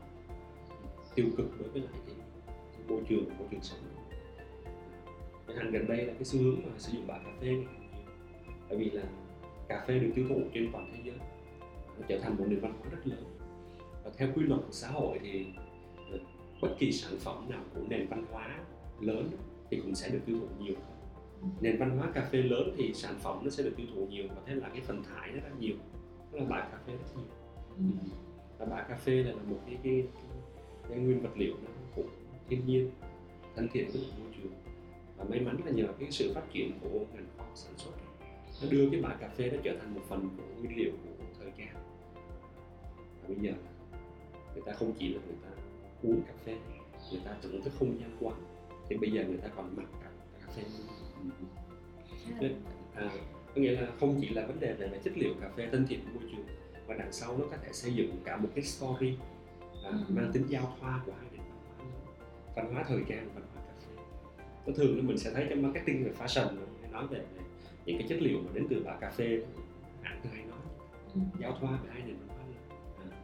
[1.16, 2.16] tiêu cực đối với lại cái,
[2.74, 3.80] cái môi trường môi trường sống.
[5.48, 7.76] Chẳng hàng gần đây là cái xu hướng mà sử dụng bã cà phê này.
[8.70, 9.04] Bởi vì là
[9.68, 11.16] cà phê được tiêu thụ trên toàn thế giới
[12.00, 13.24] nó trở thành một nền văn hóa rất lớn.
[14.04, 15.46] Và theo quy luật của xã hội thì
[16.12, 16.20] ờ,
[16.62, 18.60] bất kỳ sản phẩm nào của nền văn hóa
[19.00, 19.30] lớn
[19.70, 20.76] thì cũng sẽ được tiêu thụ nhiều.
[21.62, 24.26] Nền văn hóa cà phê lớn thì sản phẩm nó sẽ được tiêu thụ nhiều
[24.30, 25.76] và thế là cái phần thải nó rất nhiều
[26.32, 27.28] tức là bã cà phê rất nhiều.
[27.78, 27.84] Ừ
[28.58, 30.04] và bã cà phê là một cái cái,
[30.90, 32.10] cái, nguyên vật liệu nó cũng
[32.50, 32.92] thiên nhiên
[33.56, 34.52] thân thiện với môi trường.
[35.18, 37.92] Và may mắn là nhờ cái sự phát triển của ngành khoa học sản xuất
[38.62, 41.24] nó đưa cái bã cà phê nó trở thành một phần của nguyên liệu của
[41.40, 41.76] thời trang
[43.22, 43.52] và bây giờ
[44.54, 45.50] người ta không chỉ là người ta
[46.04, 46.58] uống cà phê
[47.12, 48.36] người ta thưởng thức không gian quán
[48.90, 50.10] thì bây giờ người ta còn mặc cả
[50.46, 50.64] cà phê.
[52.40, 52.56] Nên,
[52.96, 53.10] à,
[53.56, 55.86] có nghĩa là không chỉ là vấn đề về, về chất liệu cà phê thân
[55.90, 56.46] thiện với môi trường
[56.88, 59.18] và đằng sau nó có thể xây dựng cả một cái story
[59.84, 59.98] à, ừ.
[60.10, 61.42] mang tính giao thoa của hai nền
[62.56, 64.02] văn hóa văn hóa thời trang và văn hóa cà phê
[64.66, 66.48] có thường là mình sẽ thấy trong marketing về fashion
[66.92, 67.44] nói về, về
[67.86, 69.42] những cái chất liệu mà đến từ bã cà phê
[70.02, 70.60] hãng thường hay nói
[71.14, 71.20] ừ.
[71.40, 72.46] giao thoa về hai nền văn hóa
[72.98, 73.18] à.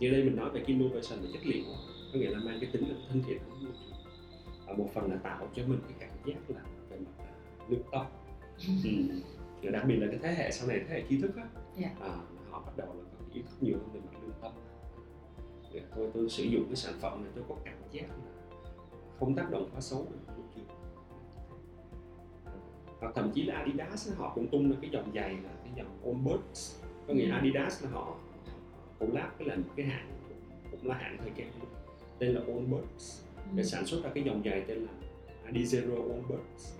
[0.00, 1.64] như đây mình nói về innovation về chất liệu
[2.12, 3.94] có nghĩa là mang cái tính thân thiện với môi trường
[4.66, 7.24] và một phần là tạo cho mình cái cảm giác là về mặt
[7.68, 8.06] lương tâm
[9.62, 9.70] ừ.
[9.70, 11.44] đặc biệt là cái thế hệ sau này thế hệ trí thức á
[11.78, 11.92] yeah.
[12.00, 12.06] Dạ.
[12.06, 12.18] à,
[12.76, 14.52] bắt đầu là có ý thức nhiều hơn về mặt lương tâm
[15.72, 18.16] để tôi tôi sử dụng cái sản phẩm này tôi có cảm giác là
[19.18, 20.06] không tác động quá xấu
[20.54, 20.64] trường
[23.00, 25.98] hoặc thậm chí là Adidas họ cũng tung ra cái dòng giày là cái dòng
[26.04, 27.32] Allbirds có nghĩa ừ.
[27.32, 28.16] Adidas là họ
[28.98, 30.08] collab với là một cái hãng
[30.70, 31.50] cũng là hãng thời trang
[32.18, 33.66] tên là Allbirds để ừ.
[33.66, 34.92] sản xuất ra cái dòng giày tên là
[35.46, 36.74] Adizero Allbirds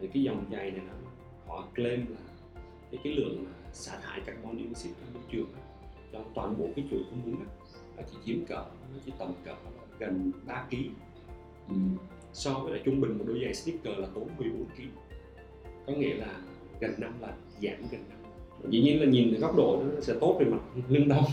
[0.00, 0.92] thì cái dòng giày này nó
[1.46, 2.20] họ claim là
[2.90, 5.48] cái cái lượng mà xả thải carbon dioxide ra môi trường.
[6.12, 7.44] Trong toàn bộ cái chuỗi cung ứng
[7.96, 9.54] nó chỉ chiếm cỡ nó chỉ tầm cỡ
[9.98, 10.76] gần 3 kg
[11.68, 11.74] ừ.
[12.32, 14.82] so với lại trung bình một đôi giày sneaker là tốn 14 kg
[15.86, 16.40] có nghĩa là
[16.80, 17.30] gần năm lần
[17.62, 18.18] giảm gần năm
[18.70, 21.24] dĩ nhiên là nhìn từ góc độ nó sẽ tốt về mặt lương tâm.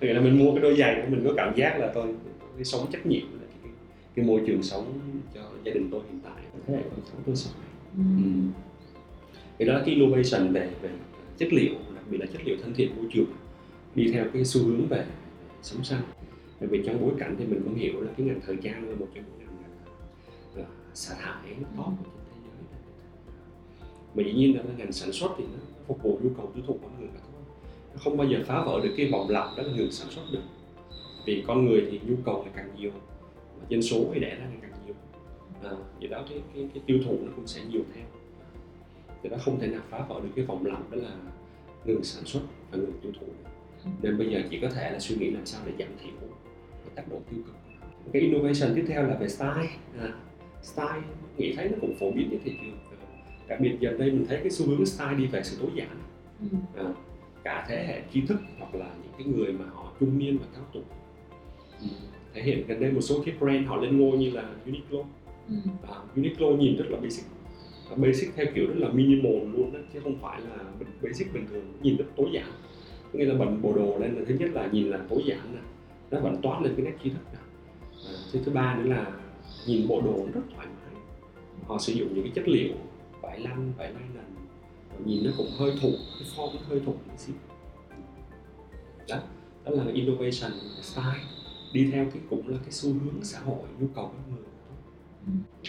[0.00, 2.14] Nghĩa là mình mua cái đôi giày của mình có cảm giác là tôi
[2.56, 3.72] cái sống trách nhiệm là cái,
[4.14, 5.00] cái môi trường sống
[5.34, 6.44] cho gia đình tôi hiện tại.
[6.66, 8.24] Thế hệ con cháu tôi sau này ừ.
[8.24, 8.30] ừ.
[9.58, 10.90] thì đó là cái innovation về về
[11.40, 13.32] chất liệu đặc biệt là chất liệu thân thiện môi trường
[13.94, 15.06] đi theo cái xu hướng về
[15.62, 16.02] sống xanh.
[16.60, 18.94] Bởi vì trong bối cảnh thì mình cũng hiểu là cái ngành thời trang là
[18.96, 19.76] một trong những ngành
[20.56, 21.86] ờ, xả thải top
[24.14, 26.78] mà dĩ nhiên là ngành sản xuất thì nó phục vụ nhu cầu tiêu thụ
[26.82, 27.42] của người mà thôi.
[27.92, 30.22] Nó không bao giờ phá vỡ được cái vòng lặp đó là người sản xuất
[30.32, 30.42] được.
[31.26, 32.90] Vì con người thì nhu cầu ngày càng nhiều
[33.60, 34.94] và dân số thì đẻ ra ngày càng nhiều.
[35.62, 38.04] À, vậy đó cái, cái, cái tiêu thụ nó cũng sẽ nhiều theo
[39.22, 41.10] thì nó không thể nào phá vỡ được cái vòng lặp đó là
[41.84, 43.50] ngừng sản xuất và ngừng tiêu thụ được.
[44.02, 46.12] nên bây giờ chỉ có thể là suy nghĩ làm sao để giảm thiểu
[46.84, 47.54] cái tác động tiêu cực
[48.12, 50.12] cái innovation tiếp theo là về style à,
[50.62, 51.02] style
[51.36, 52.78] nghĩ thấy nó cũng phổ biến trên thị trường
[53.48, 55.88] đặc biệt giờ đây mình thấy cái xu hướng style đi về sự tối giản
[56.40, 56.58] ừ.
[56.76, 56.84] à,
[57.44, 60.46] cả thế hệ trí thức hoặc là những cái người mà họ trung niên và
[60.54, 60.82] cao tuổi
[61.80, 61.86] ừ.
[62.34, 65.04] thể hiện gần đây một số cái brand họ lên ngôi như là Uniqlo
[65.48, 65.54] ừ.
[65.88, 67.39] à, Uniqlo nhìn rất là basic à,
[67.96, 70.56] basic theo kiểu rất là minimal luôn đó chứ không phải là
[71.02, 71.64] basic bình thường.
[71.82, 72.52] Nhìn rất tối giản.
[73.12, 75.60] Nghĩa là bận bộ đồ lên là thứ nhất là nhìn là tối giản nè.
[76.10, 77.38] Nó vẫn toát lên cái nét trí thức nè.
[78.08, 79.12] À, thứ ba nữa là
[79.66, 81.02] nhìn bộ đồ rất thoải mái.
[81.66, 82.72] Họ sử dụng những cái chất liệu
[83.22, 84.24] vải lanh vải nylon
[85.04, 87.34] nhìn nó cũng hơi thụ cái form nó hơi thụ một xíu.
[89.08, 89.16] Đó
[89.64, 91.24] đó là innovation style.
[91.72, 94.44] Đi theo cái cũng là cái xu hướng xã hội nhu cầu của người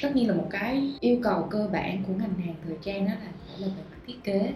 [0.02, 3.12] tất nhiên là một cái yêu cầu cơ bản của ngành hàng thời trang đó
[3.12, 4.54] là phải là về mặt thiết kế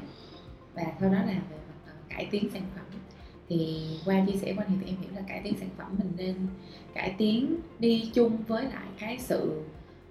[0.74, 2.86] và sau đó là về mặt ờ, cải tiến sản phẩm.
[3.50, 6.12] Thì qua chia sẻ quan hệ thì em hiểu là cải tiến sản phẩm mình
[6.18, 6.36] nên
[6.94, 9.64] cải tiến đi chung với lại cái sự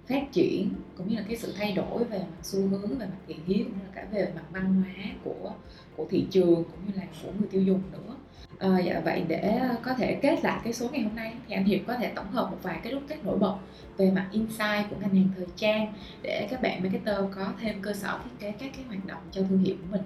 [0.07, 3.17] phát triển cũng như là cái sự thay đổi về mặt xu hướng, về mặt
[3.27, 5.51] thị hiếu cũng như là cả về mặt văn hóa của
[5.95, 8.15] của thị trường cũng như là của người tiêu dùng nữa
[8.59, 11.63] à, dạ vậy để có thể kết lại cái số ngày hôm nay thì anh
[11.63, 13.55] Hiệp có thể tổng hợp một vài cái đúc kết nổi bật
[13.97, 17.93] về mặt insight của ngành hàng thời trang để các bạn marketer có thêm cơ
[17.93, 20.01] sở thiết kế các cái hoạt động cho thương hiệu của mình.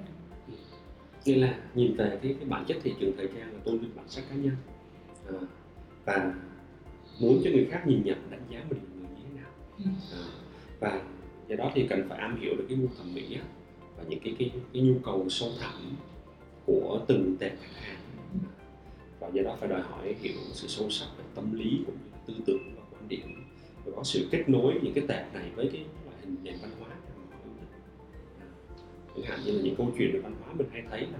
[1.25, 3.95] Nghĩa là nhìn về cái, cái bản chất thị trường thời trang là tôn vinh
[3.95, 4.55] bản sắc cá nhân.
[5.27, 5.39] À,
[6.05, 6.33] và
[7.19, 9.51] muốn cho người khác nhìn nhận đánh giá mình là người như thế nào.
[10.13, 10.23] À,
[10.79, 11.01] và
[11.49, 13.37] do đó thì cần phải am hiểu được cái gu thẩm mỹ
[13.97, 15.95] và những cái cái, cái nhu cầu sâu thẳm
[16.65, 17.98] của từng tệp khách hàng
[19.29, 22.19] Ờ, do đó phải đòi hỏi hiểu sự sâu sắc về tâm lý cũng như
[22.27, 23.45] tư tưởng và quan điểm.
[23.85, 26.71] Và có sự kết nối những cái tệp này với cái loại hình nền văn
[26.79, 26.89] hóa
[28.39, 28.45] à,
[29.15, 31.19] chẳng hạn như là những câu chuyện về văn hóa mình hay thấy là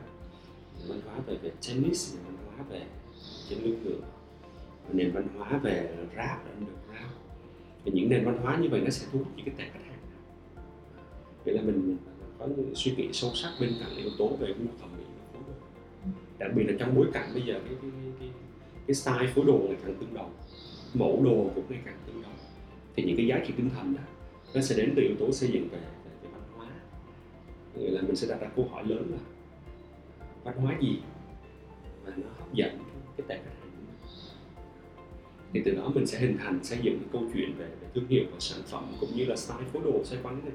[0.88, 2.82] văn hóa về về tennis nền văn hóa về
[3.50, 4.00] trên lưng ngựa
[4.94, 7.14] nền văn hóa về rap underground.
[7.86, 9.86] Thì những nền văn hóa như vậy nó sẽ thu hút những cái tệp khách
[9.86, 10.00] hàng
[10.56, 10.64] à,
[11.46, 11.98] vậy là mình, mình
[12.40, 14.99] có những suy nghĩ sâu sắc bên cạnh yếu tố về gu thẩm
[16.40, 18.30] đặc biệt là trong bối cảnh bây giờ cái cái cái,
[18.88, 20.34] cái, style phối đồ ngày càng tương đồng
[20.94, 22.34] mẫu đồ cũng ngày càng tương đồng
[22.96, 24.02] thì những cái giá trị tinh thần đó
[24.54, 26.68] nó sẽ đến từ yếu tố xây dựng về về, về văn hóa.
[27.76, 29.18] Nghĩa là mình sẽ đặt ra câu hỏi lớn là
[30.44, 31.00] văn hóa gì
[32.06, 32.78] và nó hấp dẫn
[33.18, 33.70] cái tệp khách hàng
[35.54, 38.08] thì từ đó mình sẽ hình thành xây dựng cái câu chuyện về, về thương
[38.08, 40.54] hiệu và sản phẩm cũng như là style phối đồ xoay quanh này.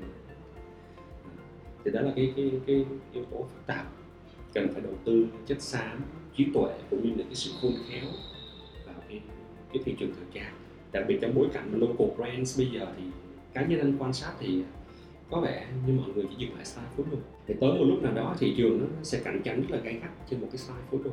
[1.85, 3.87] Thì đó là cái cái cái yếu tố phức tạp
[4.55, 6.01] cần phải đầu tư chất xám
[6.37, 8.05] trí tuệ cũng như là cái sự khôn khéo
[8.87, 9.21] vào cái
[9.73, 10.55] cái thị trường thời trang.
[10.93, 13.05] Đặc biệt trong bối cảnh local brands bây giờ thì
[13.53, 14.63] cá nhân anh quan sát thì
[15.31, 17.19] có vẻ như mọi người chỉ dừng lại style phối đồ.
[17.47, 19.95] Thì tới một lúc nào đó thị trường nó sẽ cạnh tranh rất là gay
[19.95, 21.11] gắt trên một cái style phối đồ.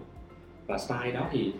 [0.68, 1.54] Và style đó thì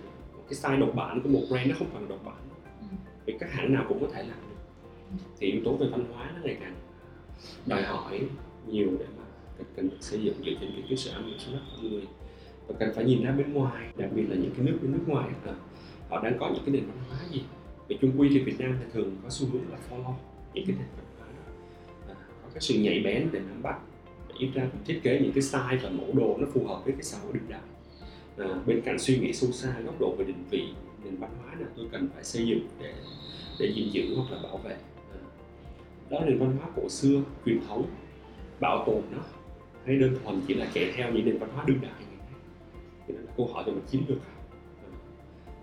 [0.50, 2.36] cái style độc bản của một brand nó không còn độc bản.
[2.80, 2.86] Ừ.
[3.26, 4.56] vì các hãng nào cũng có thể làm được.
[5.40, 6.76] Thì yếu tố về văn hóa nó ngày càng
[7.66, 8.22] đòi hỏi
[8.68, 9.24] nhiều để mà
[9.62, 12.02] cần, cần được xây dựng dựa trên cái, cơ sở mình hiểu sâu con người.
[12.68, 15.04] Và cần phải nhìn ra bên ngoài đặc biệt là những cái nước bên nước
[15.08, 15.54] ngoài là
[16.10, 17.44] họ đang có những cái nền văn hóa gì?
[17.88, 20.14] Về chung quy thì Việt Nam thì thường có xu hướng là follow
[20.54, 21.28] những cái nền văn hóa
[22.08, 23.80] à, có cái sự nhạy bén để nắm bắt.
[24.30, 26.94] Để ít ra thiết kế những cái style và mẫu đồ nó phù hợp với
[26.94, 27.62] cái xã hội đương đại.
[28.38, 30.68] À, bên cạnh suy nghĩ sâu xa góc độ về định vị
[31.04, 32.94] nền văn hóa nào tôi cần phải xây dựng để
[33.60, 34.76] để gìn giữ hoặc là bảo vệ.
[35.12, 35.18] À,
[36.10, 37.86] đó là nền văn hóa cổ xưa truyền thống
[38.60, 39.24] bảo tồn nó
[39.86, 42.02] hay đơn thuần chỉ là chạy theo những nền văn hóa đương đại
[43.08, 44.18] thì đó là câu hỏi về mặt chiến lược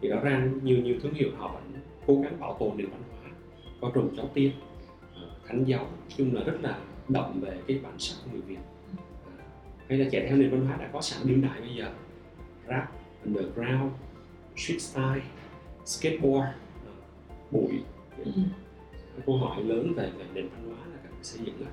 [0.01, 3.03] thì rõ ràng nhiều nhiều thương hiệu họ vẫn cố gắng bảo tồn nền văn
[3.11, 3.31] hóa
[3.81, 4.53] có trồng cháu tiên
[5.49, 6.79] thánh giáo chung là rất là
[7.09, 8.59] đậm về cái bản sắc của người việt.
[9.89, 11.93] Hay là chạy theo nền văn hóa đã có sẵn đương đại bây giờ.
[12.69, 12.93] Rap
[13.25, 13.93] underground
[14.57, 15.23] street style
[15.85, 16.49] skateboard
[17.51, 17.83] bụi.
[18.25, 18.31] Ừ.
[19.27, 21.71] câu hỏi lớn về, về nền văn hóa là cần xây dựng đó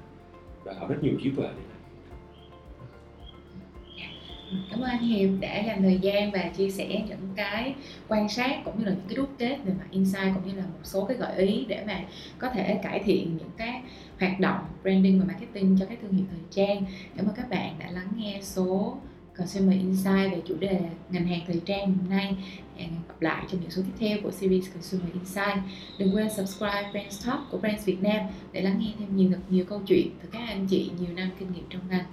[0.63, 1.63] và họ rất nhiều trí tuệ để
[4.71, 7.75] cảm ơn anh Hiệp đã dành thời gian và chia sẻ những cái
[8.07, 10.63] quan sát cũng như là những cái đúc kết về mặt insight cũng như là
[10.63, 11.99] một số cái gợi ý để mà
[12.37, 13.81] có thể cải thiện những cái
[14.19, 16.85] hoạt động branding và marketing cho các thương hiệu thời trang
[17.17, 18.97] cảm ơn các bạn đã lắng nghe số
[19.37, 20.79] Consumer Insight về chủ đề
[21.09, 22.35] ngành hàng thời trang hôm nay.
[22.77, 25.57] Hẹn gặp lại trong những số tiếp theo của series Consumer Insight.
[25.97, 29.39] Đừng quên subscribe Brands Talk của Brands Việt Nam để lắng nghe thêm nhiều thật
[29.49, 32.05] nhiều câu chuyện từ các anh chị nhiều năm kinh nghiệm trong ngành.